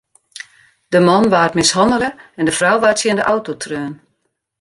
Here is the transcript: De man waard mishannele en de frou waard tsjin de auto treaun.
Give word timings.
De 0.93 0.99
man 1.07 1.29
waard 1.33 1.53
mishannele 1.57 2.09
en 2.39 2.45
de 2.47 2.53
frou 2.59 2.75
waard 2.83 2.97
tsjin 2.99 3.17
de 3.19 3.25
auto 3.33 3.51
treaun. 3.63 3.93